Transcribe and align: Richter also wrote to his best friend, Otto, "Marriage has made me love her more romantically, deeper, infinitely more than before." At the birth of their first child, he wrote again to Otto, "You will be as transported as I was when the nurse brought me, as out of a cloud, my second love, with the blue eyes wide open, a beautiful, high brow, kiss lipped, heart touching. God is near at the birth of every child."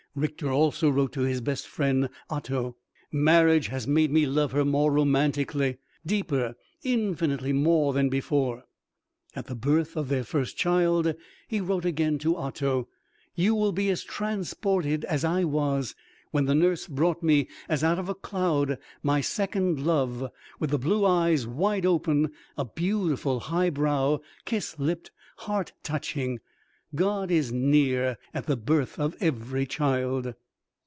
Richter 0.13 0.51
also 0.51 0.89
wrote 0.89 1.13
to 1.13 1.21
his 1.21 1.39
best 1.39 1.65
friend, 1.65 2.09
Otto, 2.29 2.75
"Marriage 3.13 3.67
has 3.67 3.87
made 3.87 4.11
me 4.11 4.25
love 4.25 4.51
her 4.51 4.65
more 4.65 4.91
romantically, 4.91 5.77
deeper, 6.05 6.55
infinitely 6.83 7.53
more 7.53 7.93
than 7.93 8.09
before." 8.09 8.65
At 9.37 9.47
the 9.47 9.55
birth 9.55 9.95
of 9.95 10.09
their 10.09 10.25
first 10.25 10.57
child, 10.57 11.15
he 11.47 11.61
wrote 11.61 11.85
again 11.85 12.17
to 12.19 12.35
Otto, 12.35 12.89
"You 13.35 13.55
will 13.55 13.71
be 13.71 13.89
as 13.89 14.03
transported 14.03 15.05
as 15.05 15.23
I 15.23 15.45
was 15.45 15.95
when 16.31 16.43
the 16.43 16.55
nurse 16.55 16.87
brought 16.87 17.23
me, 17.23 17.47
as 17.69 17.81
out 17.81 17.97
of 17.97 18.09
a 18.09 18.13
cloud, 18.15 18.79
my 19.01 19.21
second 19.21 19.79
love, 19.85 20.29
with 20.59 20.71
the 20.71 20.77
blue 20.77 21.05
eyes 21.05 21.47
wide 21.47 21.85
open, 21.85 22.33
a 22.57 22.65
beautiful, 22.65 23.39
high 23.39 23.69
brow, 23.69 24.19
kiss 24.43 24.77
lipped, 24.77 25.11
heart 25.37 25.71
touching. 25.83 26.41
God 26.93 27.31
is 27.31 27.53
near 27.53 28.17
at 28.33 28.47
the 28.47 28.57
birth 28.57 28.99
of 28.99 29.15
every 29.21 29.65
child." 29.65 30.33